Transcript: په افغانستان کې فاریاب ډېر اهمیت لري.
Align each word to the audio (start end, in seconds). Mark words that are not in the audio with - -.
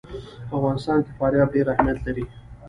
په 0.47 0.53
افغانستان 0.59 0.97
کې 1.05 1.11
فاریاب 1.19 1.49
ډېر 1.55 1.65
اهمیت 1.73 1.99
لري. 2.05 2.23